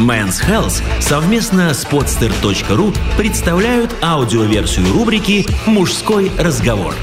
[0.00, 6.94] Men's Health совместно с podster.ru представляют аудиоверсию рубрики «Мужской разговор».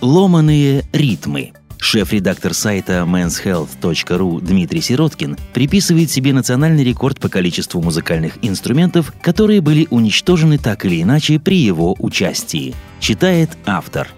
[0.00, 1.52] Ломаные ритмы–
[1.84, 9.86] Шеф-редактор сайта menshealth.ru Дмитрий Сироткин приписывает себе национальный рекорд по количеству музыкальных инструментов, которые были
[9.90, 12.74] уничтожены так или иначе при его участии.
[13.00, 14.08] Читает автор.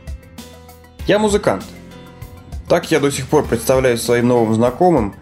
[1.08, 1.64] Я музыкант.
[2.68, 5.16] Так я до сих пор представляю своим новым знакомым,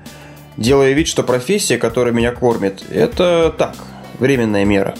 [0.58, 3.74] делая вид, что профессия, которая меня кормит, это так,
[4.18, 4.94] временная мера.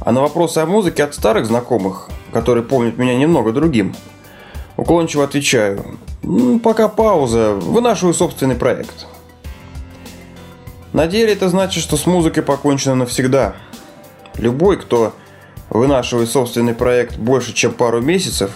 [0.00, 3.96] А на вопросы о музыке от старых знакомых, которые помнят меня немного другим,
[4.76, 5.98] уклончиво отвечаю.
[6.62, 9.06] Пока пауза, вынашиваю собственный проект.
[10.92, 13.54] На деле это значит, что с музыкой покончено навсегда.
[14.36, 15.14] Любой, кто
[15.68, 18.50] вынашивает собственный проект больше, чем пару месяцев,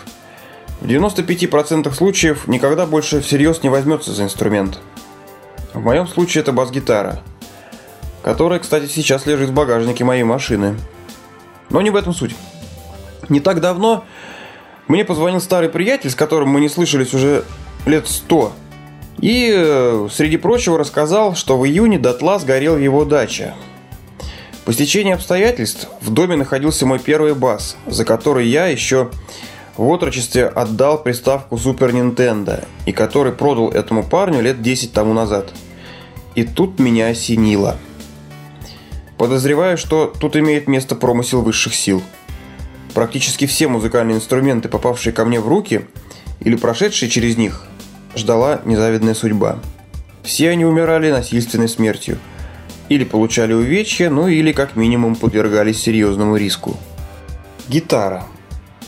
[0.80, 4.78] в 95% случаев никогда больше всерьез не возьмется за инструмент.
[5.72, 7.22] В моем случае это бас-гитара,
[8.22, 10.76] которая, кстати, сейчас лежит в багажнике моей машины.
[11.70, 12.36] Но не в этом суть.
[13.28, 14.04] Не так давно
[14.88, 17.44] мне позвонил старый приятель, с которым мы не слышались уже
[17.86, 18.52] лет сто.
[19.20, 23.54] И, э, среди прочего, рассказал, что в июне дотла сгорел его дача.
[24.66, 29.10] По стечению обстоятельств в доме находился мой первый бас, за который я еще
[29.76, 35.50] в отрочестве отдал приставку Super Nintendo, и который продал этому парню лет 10 тому назад.
[36.34, 37.76] И тут меня осенило.
[39.16, 42.02] Подозреваю, что тут имеет место промысел высших сил–
[42.96, 45.82] Практически все музыкальные инструменты, попавшие ко мне в руки
[46.40, 47.66] или прошедшие через них,
[48.16, 49.58] ждала незавидная судьба.
[50.22, 52.18] Все они умирали насильственной смертью.
[52.88, 56.76] Или получали увечья, ну или как минимум подвергались серьезному риску.
[57.68, 58.24] Гитара.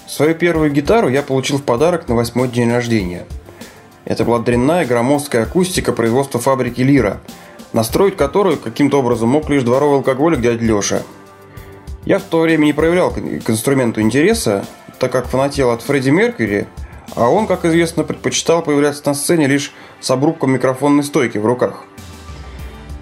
[0.07, 3.27] Свою первую гитару я получил в подарок на восьмой день рождения.
[4.05, 7.21] Это была дрянная громоздкая акустика производства фабрики Лира,
[7.73, 11.03] настроить которую каким-то образом мог лишь дворовый алкоголик дядь Леша–
[12.09, 14.65] я в то время не проявлял к инструменту интереса,
[14.99, 16.67] так как фанател от Фредди Меркьюри,
[17.15, 21.85] а он, как известно, предпочитал появляться на сцене лишь с обрубком микрофонной стойки в руках.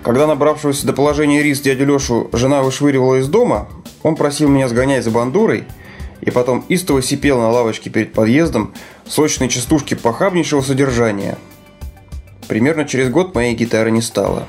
[0.03, 3.69] Когда набравшегося до положения рис дядю Лешу жена вышвыривала из дома,
[4.03, 5.65] он просил меня сгонять за бандурой,
[6.21, 8.73] и потом истово сипел на лавочке перед подъездом
[9.07, 11.37] сочные частушки похабнейшего содержания.
[12.49, 14.47] Примерно через год моей гитары не стало.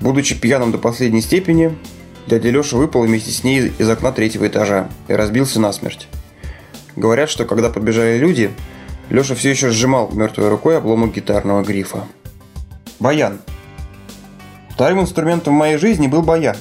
[0.00, 1.76] Будучи пьяным до последней степени,
[2.28, 6.08] Дядя Леша выпал вместе с ней из окна третьего этажа и разбился насмерть.
[6.98, 8.50] Говорят, что когда подбежали люди,
[9.08, 12.08] Леша все еще сжимал мертвой рукой обломок гитарного грифа.
[12.98, 13.38] Баян.
[14.70, 16.56] Вторым инструментом в моей жизни был баян,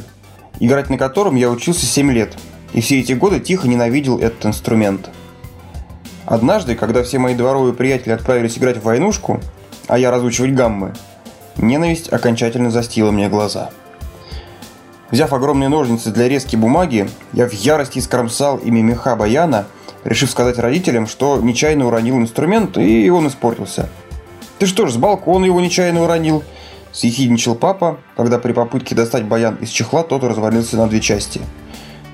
[0.59, 2.37] играть на котором я учился 7 лет,
[2.73, 5.09] и все эти годы тихо ненавидел этот инструмент.
[6.27, 9.41] Однажды, когда все мои дворовые приятели отправились играть в войнушку,
[9.87, 10.93] а я разучивать гаммы,
[11.55, 13.71] ненависть окончательно застила мне глаза–
[15.09, 19.65] Взяв огромные ножницы для резки бумаги, я в ярости скромсал ими меха баяна,
[20.03, 23.89] решив сказать родителям, что нечаянно уронил инструмент, и он испортился.
[24.59, 26.43] «Ты что ж, с балкона его нечаянно уронил?»–
[26.91, 31.39] съехидничал папа, когда при попытке достать баян из чехла тот развалился на две части.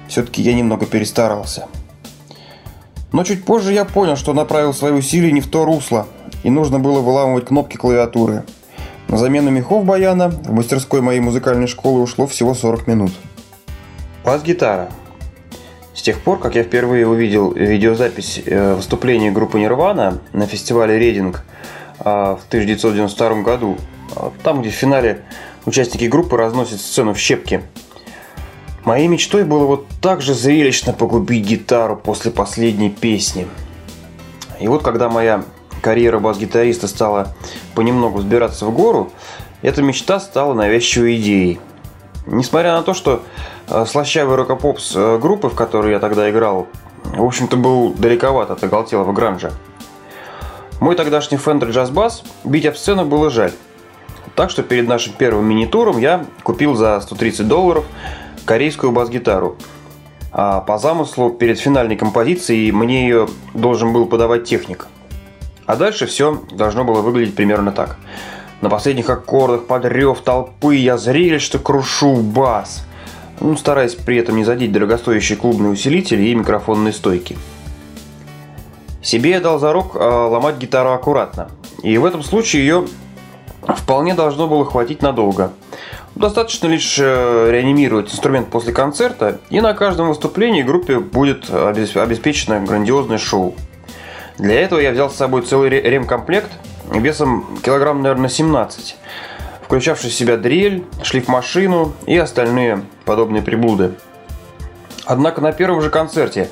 [0.08, 1.68] Все-таки я немного перестарался.
[3.12, 6.08] Но чуть позже я понял, что направил свои усилия не в то русло,
[6.44, 8.44] и нужно было выламывать кнопки клавиатуры–
[9.13, 13.12] на замену мехов баяна в мастерской моей музыкальной школы ушло всего 40 минут.
[14.25, 14.90] Бас-гитара.
[15.94, 21.44] С тех пор, как я впервые увидел видеозапись э, выступления группы Нирвана на фестивале Рейдинг
[22.00, 23.78] э, в 1992 году,
[24.16, 25.22] э, там, где в финале
[25.68, 27.62] участники группы разносят сцену в щепки,
[28.84, 33.45] моей мечтой было вот так же зрелищно погубить гитару после последней песни.
[34.59, 35.44] И вот когда моя
[35.84, 37.36] карьера бас-гитариста стала
[37.76, 39.12] понемногу взбираться в гору,
[39.62, 41.60] эта мечта стала навязчивой идеей.
[42.26, 43.22] Несмотря на то, что
[43.68, 46.68] э, слащавый рокопопс э, группы, в которой я тогда играл,
[47.04, 49.52] в общем-то был далековат от оголтелого гранжа.
[50.80, 53.52] Мой тогдашний Fender Jazz Bass бить об сцену было жаль.
[54.36, 57.86] Так что перед нашим первым мини-туром я купил за 130 долларов
[58.46, 59.57] корейскую бас-гитару.
[60.31, 64.88] А по замыслу перед финальной композицией мне ее должен был подавать техник–
[65.65, 67.98] а дальше все должно было выглядеть примерно так.
[68.62, 72.86] На последних аккордах под рев толпы я зрелищно крушу бас,
[73.39, 77.38] ну, стараясь при этом не задеть дорогостоящие клубные усилители и микрофонные стойки.
[79.01, 81.50] Себе я дал зарок э, ломать гитару аккуратно,
[81.81, 82.88] и в этом случае ее
[83.68, 85.51] вполне должно было хватить надолго.
[86.16, 93.18] Достаточно лишь э, реанимировать инструмент после концерта, и на каждом выступлении группе будет обеспечено грандиозное
[93.18, 93.56] шоу.
[94.38, 96.51] Для этого я взял с собой целый ремкомплект
[96.91, 98.95] весом килограмм, наверное, 17,
[99.63, 103.94] включавший в себя дрель, шлифмашину и остальные подобные приблуды.
[105.06, 106.50] Однако на первом же концерте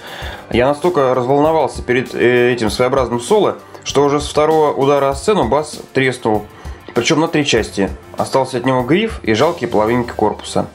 [0.50, 5.48] я настолько разволновался перед э, этим своеобразным соло, что уже с второго удара о сцену
[5.48, 6.46] бас треснул,
[6.94, 7.90] причем на три части.
[8.18, 10.68] Остался от него гриф и жалкие половинки корпуса.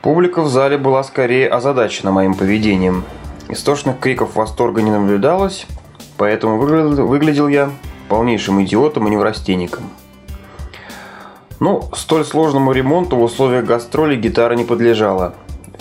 [0.00, 3.04] Публика в зале была скорее озадачена моим поведением.
[3.48, 5.66] Истошных криков восторга не наблюдалось,
[6.16, 7.70] поэтому выглядел, выглядел я
[8.08, 9.90] полнейшим идиотом и неврастенником.
[11.60, 15.34] Ну, столь сложному ремонту в условиях гастролей гитара не подлежала,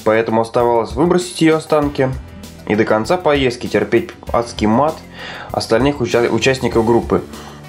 [0.03, 2.09] поэтому оставалось выбросить ее останки
[2.67, 4.95] и до конца поездки терпеть адский мат
[5.51, 7.23] остальных уча- участников группы,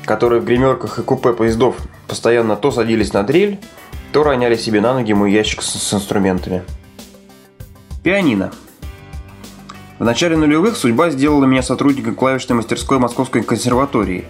[0.05, 1.77] которые в гримерках и купе поездов
[2.07, 3.59] постоянно то садились на дрель,
[4.13, 6.63] то роняли себе на ноги мой ящик с, с инструментами.
[8.03, 8.53] Пианино.
[9.99, 14.27] В начале нулевых судьба сделала меня сотрудником клавишной мастерской Московской консерватории,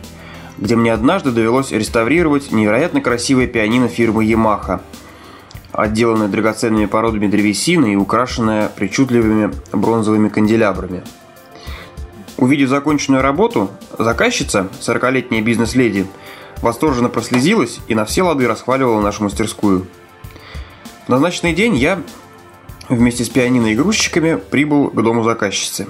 [0.59, 4.81] где мне однажды довелось реставрировать невероятно красивое пианино фирмы Yamaha–
[5.77, 11.05] отделанная драгоценными породами древесины и украшенная причудливыми бронзовыми канделябрами.
[12.39, 16.07] Увидев законченную работу, заказчица, 40-летняя бизнес-леди,
[16.63, 19.87] восторженно прослезилась и на все лады расхваливала нашу мастерскую.
[21.07, 22.01] В назначенный день я
[22.89, 23.77] вместе с пианино и
[24.51, 25.89] прибыл к дому заказчицы.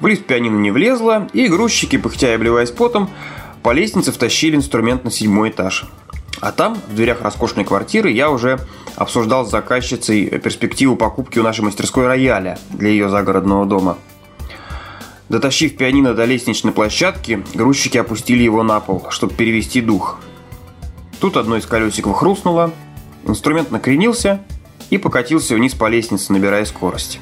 [0.00, 3.10] В лифт пианино не влезло, и грузчики, пыхтя и обливаясь потом,
[3.62, 5.86] по лестнице втащили инструмент на седьмой этаж–
[6.40, 8.60] а там, в дверях роскошной квартиры, я уже
[8.96, 13.98] обсуждал с заказчицей перспективу покупки у нашей мастерской рояля для ее загородного дома.
[15.28, 20.18] Дотащив пианино до лестничной площадки, грузчики опустили его на пол, чтобы перевести дух.
[21.20, 22.72] Тут одно из колесиков хрустнуло,
[23.26, 24.42] инструмент накренился
[24.90, 27.20] и покатился вниз по лестнице, набирая скорость.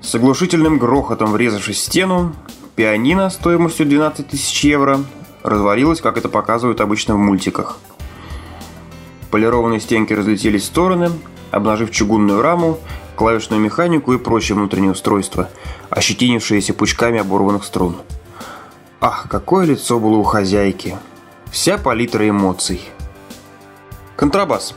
[0.00, 2.34] С оглушительным грохотом врезавшись в стену,
[2.76, 5.00] пианино стоимостью 12 тысяч евро
[5.42, 7.78] развалилась, как это показывают обычно в мультиках.
[9.30, 11.10] Полированные стенки разлетелись в стороны,
[11.50, 12.78] обнажив чугунную раму,
[13.16, 15.50] клавишную механику и прочие внутренние устройства,
[15.90, 17.96] ощетинившиеся пучками оборванных струн.
[19.00, 20.96] Ах, какое лицо было у хозяйки!
[21.50, 22.82] Вся палитра эмоций.
[24.16, 24.74] Контрабас.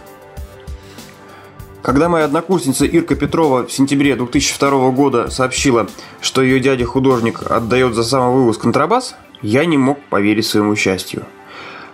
[1.82, 5.88] Когда моя однокурсница Ирка Петрова в сентябре 2002 года сообщила,
[6.22, 11.24] что ее дядя-художник отдает за самовывоз контрабас– я не мог поверить своему счастью.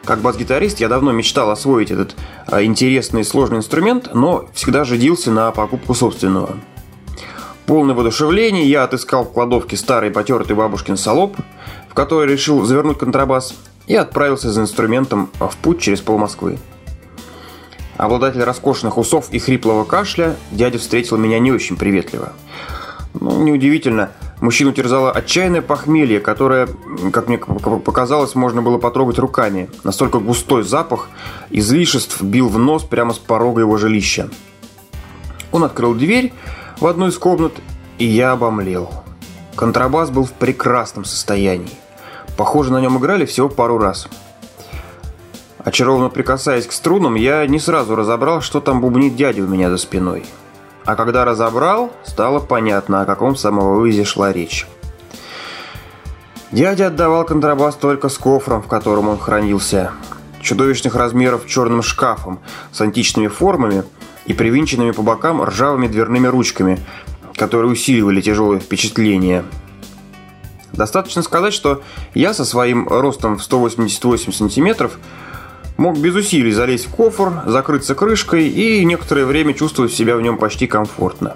[0.03, 2.15] Как бас-гитарист я давно мечтал освоить этот
[2.47, 6.57] а, интересный и сложный инструмент, но всегда жадился на покупку собственного.
[7.65, 11.35] Полное воодушевление я отыскал в кладовке старый потертый бабушкин солоб,
[11.89, 13.55] в который решил завернуть контрабас,
[13.87, 16.59] и отправился за инструментом в путь через пол Москвы.
[17.97, 22.33] Обладатель роскошных усов и хриплого кашля, дядя встретил меня не очень приветливо.
[23.13, 24.11] Ну, неудивительно,
[24.41, 26.67] Мужчину терзало отчаянное похмелье, которое,
[27.13, 29.69] как мне показалось, можно было потрогать руками.
[29.83, 31.09] Настолько густой запах
[31.49, 34.29] излишеств бил в нос прямо с порога его жилища.
[35.51, 36.33] Он открыл дверь
[36.79, 37.53] в одну из комнат,
[37.97, 38.91] и я обомлел.
[39.55, 41.71] Контрабас был в прекрасном состоянии.
[42.35, 44.09] Похоже, на нем играли всего пару раз.
[45.65, 49.77] Очарованно прикасаясь к струнам, я не сразу разобрал, что там бубнит дядя у меня за
[49.77, 50.23] спиной.
[50.85, 54.67] А когда разобрал, стало понятно, о каком самовывозе шла речь.
[56.51, 59.91] Дядя отдавал контрабас только с кофром, в котором он хранился.
[60.39, 62.39] Чудовищных размеров черным шкафом
[62.71, 63.83] с античными формами
[64.27, 66.79] и привинченными по бокам ржавыми дверными ручками,
[67.35, 69.43] которые усиливали тяжелое впечатление.
[70.73, 71.81] Достаточно сказать, что
[72.13, 74.99] я со своим ростом в 188 сантиметров–
[75.77, 80.37] Мог без усилий залезть в кофр, закрыться крышкой и некоторое время чувствовать себя в нем
[80.37, 81.35] почти комфортно.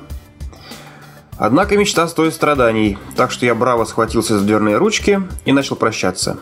[1.38, 6.38] Однако мечта стоит страданий, так что я браво схватился за дверные ручки и начал прощаться.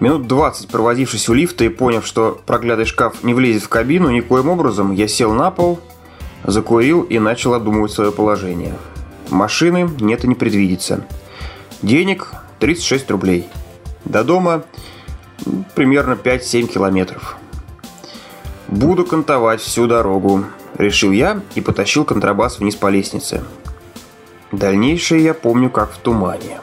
[0.00, 4.48] Минут 20 провозившись у лифта и поняв, что проклятый шкаф не влезет в кабину никоим
[4.48, 5.78] образом, я сел на пол,
[6.44, 8.74] закурил и начал обдумывать свое положение.
[9.28, 11.06] Машины нет и не предвидится.
[11.82, 13.48] Денег 36 рублей.
[14.06, 14.64] До дома
[15.74, 17.36] примерно 5-7 километров.
[18.68, 20.44] Буду кантовать всю дорогу,
[20.78, 23.42] решил я и потащил контрабас вниз по лестнице.
[24.52, 26.60] Дальнейшее я помню как в тумане.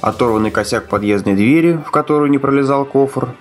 [0.00, 3.34] Оторванный косяк подъездной двери, в которую не пролезал кофр,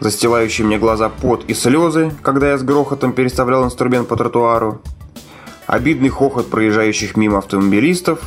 [0.00, 4.80] застилающий мне глаза пот и слезы, когда я с грохотом переставлял инструмент по тротуару,
[5.66, 8.20] обидный хохот проезжающих мимо автомобилистов,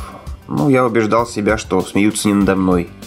[0.48, 2.90] ну, я убеждал себя, что смеются не надо мной–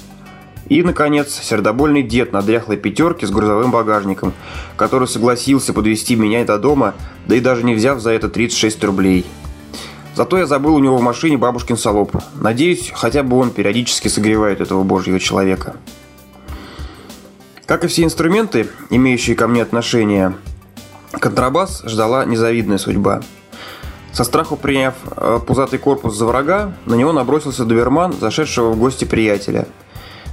[0.73, 4.33] И, наконец, сердобольный дед на дряхлой пятерке с грузовым багажником,
[4.75, 6.95] который согласился подвести меня до дома,
[7.27, 9.23] да и даже не взяв за это 36 рублей.
[10.15, 12.15] Зато я забыл у него в машине бабушкин салоп.
[12.33, 15.75] Надеюсь, хотя бы он периодически согревает этого божьего человека.
[17.67, 20.33] Как и все инструменты, имеющие ко мне отношение,
[21.11, 23.21] контрабас ждала незавидная судьба.
[24.11, 29.05] Со страху приняв э, пузатый корпус за врага, на него набросился доберман, зашедшего в гости
[29.05, 29.67] приятеля–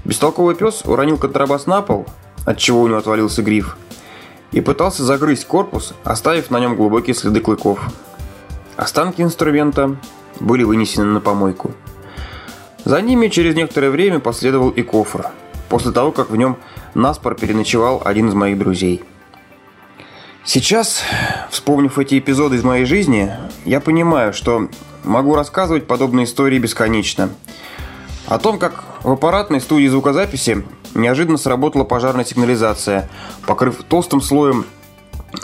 [0.05, 2.07] Бестолковый пес уронил контрабас на пол,
[2.45, 3.77] от чего у него отвалился гриф,
[4.53, 7.81] и пытался загрызть корпус, оставив на нем глубокие следы клыков.
[8.77, 9.97] Останки инструмента
[10.41, 11.73] были вынесены на помойку.
[12.85, 15.27] За ними через некоторое время последовал и кофр,
[15.69, 16.57] после того, как в нем
[16.95, 19.05] наспор переночевал один из моих друзей.
[20.45, 21.03] Сейчас,
[21.51, 23.31] вспомнив эти эпизоды из моей жизни,
[23.67, 24.69] я понимаю, что
[25.05, 27.29] могу рассказывать подобные истории бесконечно–
[28.31, 30.65] о том, как в аппаратной студии звукозаписи
[30.95, 33.09] неожиданно сработала пожарная сигнализация,
[33.47, 34.67] покрыв толстым слоем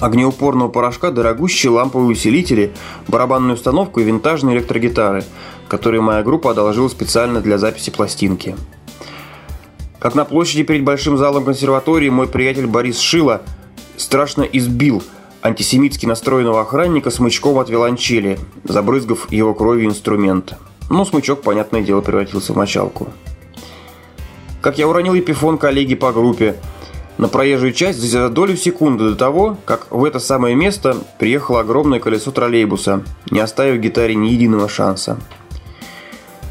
[0.01, 2.73] огнеупорного порошка дорогущие ламповые усилители,
[3.09, 5.25] барабанную установку и винтажные электрогитары,
[5.69, 8.57] которые моя группа одолжила специально для записи пластинки.
[9.99, 13.43] Как на площади перед большим залом консерватории мой приятель Борис Шила
[13.97, 15.03] страшно избил
[15.43, 20.55] антисемитски настроенного охранника смычком от виолончели, забрызгав его кровью инструмент.
[20.91, 23.09] Ну, смычок, понятное дело, превратился в мочалку.
[24.61, 26.57] Как я уронил эпифон коллеги по группе
[27.19, 32.01] на проезжую часть за долю секунды до того, как в это самое место приехало огромное
[32.01, 35.19] колесо троллейбуса, не оставив гитаре ни единого шанса.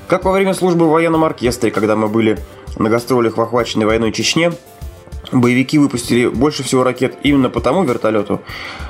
[0.08, 2.40] Как во время службы в военном оркестре, когда мы были
[2.78, 4.54] на гастролях в охваченной войной Чечне,
[5.32, 8.42] боевики выпустили больше всего ракет именно по тому вертолету,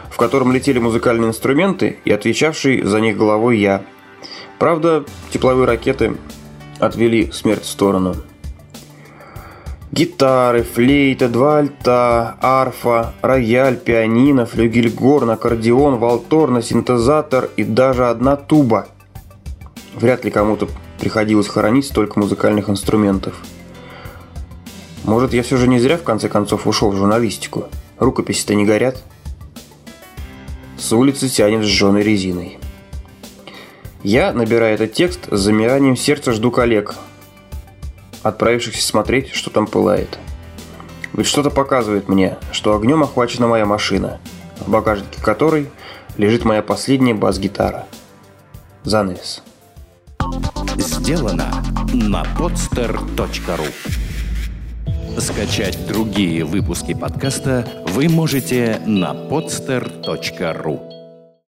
[0.10, 3.84] в котором летели музыкальные инструменты и отвечавший за них головой я–
[4.60, 6.16] Правда, тепловые ракеты
[6.80, 8.16] отвели смерть в сторону.
[9.96, 18.90] Гитары, флейта, два альта, арфа, рояль, пианино, флюгельгорн, аккордеон, валторна, синтезатор и даже одна туба.
[19.94, 20.68] Вряд ли кому-то
[21.00, 23.36] приходилось хоронить столько музыкальных инструментов.
[25.06, 27.70] Может, я все же не зря в конце концов ушел в журналистику.
[27.98, 29.02] Рукописи-то не горят.
[30.78, 32.60] С улицы тянет сжженной резиной.
[34.04, 36.96] Я, набирая этот текст, с замиранием сердца жду коллег,
[38.26, 40.18] отправившихся смотреть, что там пылает.
[41.14, 44.20] Ведь что-то показывает мне, что огнем охвачена моя машина,
[44.60, 45.70] в багажнике которой
[46.18, 47.86] лежит моя последняя бас-гитара.
[48.84, 49.44] Занавес.
[50.78, 51.64] Сделано
[51.94, 53.72] на podster.ru
[55.20, 60.95] Скачать другие выпуски подкаста вы можете на podster.ru